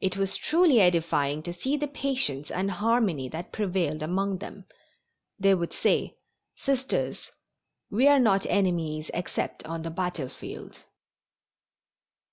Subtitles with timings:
[0.00, 4.64] It was truly edifying to see the patience and harmony that prevailed among them.
[5.38, 6.16] They would say:
[6.56, 7.30] "Sisters,
[7.88, 10.78] we are not enemies except on the battlefield."